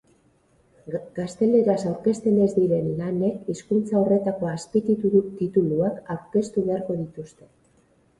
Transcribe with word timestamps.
Gazteleraz 1.17 1.73
aurkezten 1.89 2.39
ez 2.45 2.47
diren 2.55 2.87
lanek 3.01 3.43
hizkuntza 3.53 3.97
horretako 3.99 4.49
azpitituluak 4.53 6.01
aurkeztu 6.15 6.65
beharko 6.71 6.97
dituzte. 7.03 7.47